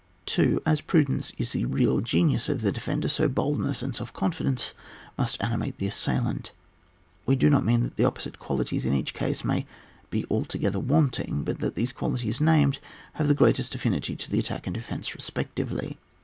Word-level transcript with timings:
2. 0.25 0.63
As 0.65 0.81
prudence 0.81 1.31
is 1.37 1.51
the 1.51 1.65
real 1.65 2.01
genius 2.01 2.49
of 2.49 2.61
the 2.61 2.71
defender, 2.71 3.07
so 3.07 3.27
boldness 3.27 3.83
and 3.83 3.95
self 3.95 4.11
confi 4.11 4.45
dence 4.45 4.73
must 5.15 5.37
animate 5.43 5.77
the 5.77 5.85
assailant. 5.85 6.51
We 7.27 7.35
do 7.35 7.51
not 7.51 7.63
mean 7.63 7.83
that 7.83 7.97
the 7.97 8.03
opposite 8.03 8.39
qualities 8.39 8.83
in 8.83 8.95
each 8.95 9.13
Case 9.13 9.45
may 9.45 9.67
be 10.09 10.25
altogether 10.27 10.79
wanting, 10.79 11.43
but 11.43 11.59
that 11.59 11.75
the 11.75 11.85
qualities 11.85 12.41
named 12.41 12.79
have 13.13 13.27
the 13.27 13.35
greatest 13.35 13.75
affinity 13.75 14.15
to 14.15 14.31
the 14.31 14.39
attack 14.39 14.65
and 14.65 14.73
defence 14.73 15.13
respectively. 15.13 15.99